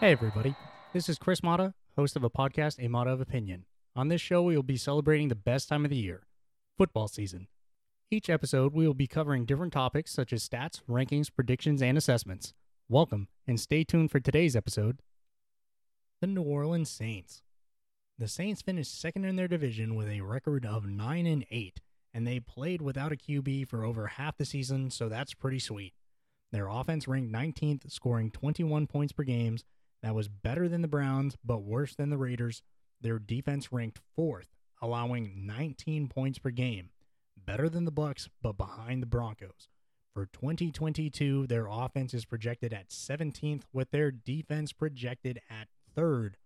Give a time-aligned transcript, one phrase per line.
[0.00, 0.54] Hey, everybody.
[0.92, 3.64] This is Chris Mata, host of a podcast, A Mata of Opinion.
[3.96, 6.28] On this show, we will be celebrating the best time of the year
[6.76, 7.48] football season.
[8.08, 12.54] Each episode, we will be covering different topics such as stats, rankings, predictions, and assessments.
[12.88, 15.00] Welcome, and stay tuned for today's episode
[16.20, 17.42] The New Orleans Saints.
[18.16, 21.80] The Saints finished second in their division with a record of 9 and 8,
[22.14, 25.94] and they played without a QB for over half the season, so that's pretty sweet.
[26.52, 29.58] Their offense ranked 19th, scoring 21 points per game.
[30.02, 32.62] That was better than the Browns, but worse than the Raiders.
[33.00, 34.48] Their defense ranked fourth,
[34.80, 36.90] allowing 19 points per game.
[37.36, 39.68] Better than the Bucks, but behind the Broncos.
[40.14, 46.36] For 2022, their offense is projected at 17th, with their defense projected at third.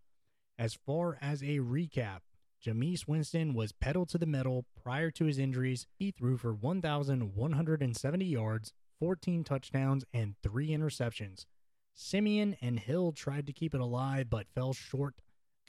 [0.59, 2.21] As far as a recap,
[2.65, 5.87] Jameis Winston was pedal to the metal prior to his injuries.
[5.99, 11.47] He threw for 1,170 yards, 14 touchdowns, and three interceptions.
[11.95, 15.15] Siemian and Hill tried to keep it alive but fell short.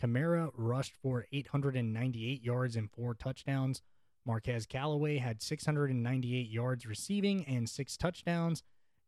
[0.01, 3.81] Kamara rushed for 898 yards and four touchdowns.
[4.25, 8.63] Marquez Callaway had 698 yards receiving and six touchdowns.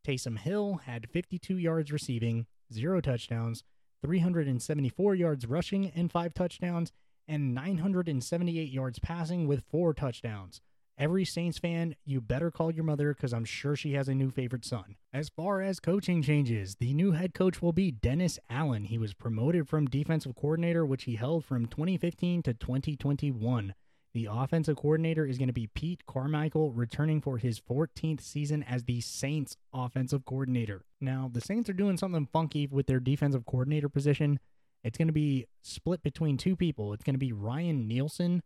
[0.05, 3.63] Taysom Hill had 52 yards receiving, zero touchdowns,
[4.03, 6.91] 374 yards rushing and five touchdowns,
[7.27, 10.61] and 978 yards passing with four touchdowns.
[10.97, 14.31] Every Saints fan, you better call your mother because I'm sure she has a new
[14.31, 14.95] favorite son.
[15.11, 18.85] As far as coaching changes, the new head coach will be Dennis Allen.
[18.85, 23.73] He was promoted from defensive coordinator, which he held from 2015 to 2021.
[24.13, 28.85] The offensive coordinator is going to be Pete Carmichael, returning for his 14th season as
[28.85, 30.85] the Saints offensive coordinator.
[31.01, 34.39] Now, the Saints are doing something funky with their defensive coordinator position.
[34.81, 36.93] It's going to be split between two people.
[36.93, 38.43] It's going to be Ryan Nielsen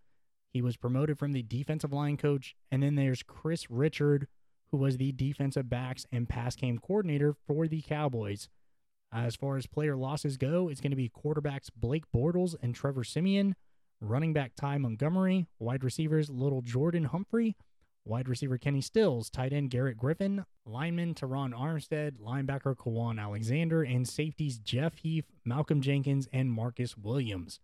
[0.51, 2.55] he was promoted from the defensive line coach.
[2.71, 4.27] And then there's Kris Richard,
[4.71, 8.49] who was the defensive backs and pass game coordinator for the Cowboys.
[9.11, 13.03] As far as player losses go, it's going to be quarterbacks Blake Bortles and Trevor
[13.03, 13.55] Siemian,
[13.99, 17.55] running back Ty Montgomery, wide receivers Little Jordan Humphrey,
[18.05, 24.07] wide receiver Kenny Stills, tight end Garrett Griffin, lineman Terron Armstead, linebacker Kwon Alexander, and
[24.07, 27.59] safeties Jeff Heath, Malcolm Jenkins, and Marcus Williams.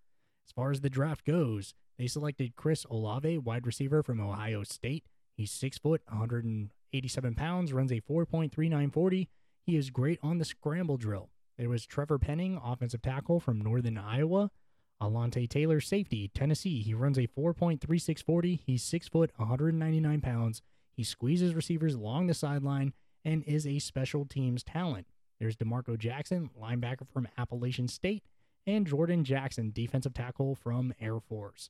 [0.47, 5.05] As far as the draft goes, they selected Chris Olave, wide receiver from Ohio State.
[5.35, 9.27] He's six foot, 187 pounds, runs a 4.3940.
[9.65, 11.29] He is great on the scramble drill.
[11.57, 14.51] There was Trevor Penning, offensive tackle from Northern Iowa.
[15.01, 16.81] Alontae Taylor, safety, Tennessee.
[16.81, 18.59] He runs a 4.3640.
[18.65, 20.61] He's six foot, 199 pounds.
[20.95, 25.07] He squeezes receivers along the sideline and is a special teams talent.
[25.39, 28.23] There's D'Marco Jackson, linebacker from Appalachian State,
[28.65, 31.69] and Jordan Jackson, defensive tackle from Air Force.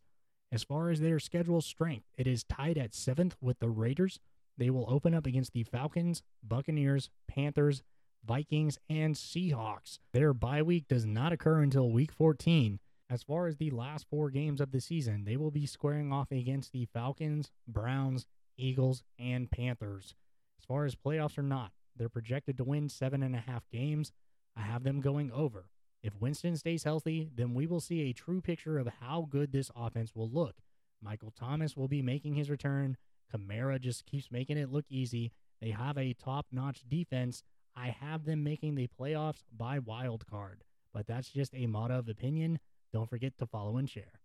[0.55, 4.21] As far as their schedule strength, it is tied at seventh with the Raiders.
[4.57, 7.83] They will open up against the Falcons, Buccaneers, Panthers,
[8.25, 9.99] Vikings, and Seahawks.
[10.13, 12.79] Their bye week does not occur until week 14.
[13.09, 16.31] As far as the last four games of the season, they will be squaring off
[16.31, 18.25] against the Falcons, Browns,
[18.57, 20.15] Eagles, and Panthers.
[20.57, 24.13] As far as playoffs or not, they're projected to win seven and a half games.
[24.55, 25.65] I have them going over.
[26.05, 29.71] If Winston stays healthy, then we will see a true picture of how good this
[29.75, 30.57] offense will look.
[31.01, 32.95] Michael Thomas will be making his return.
[33.33, 35.31] Kamara just keeps making it look easy.
[35.59, 37.41] They have a top notch defense.
[37.75, 40.63] I have them making the playoffs by wild card,
[40.93, 42.59] but that's just a Mata of opinion.
[42.93, 44.19] Don't forget to follow and share.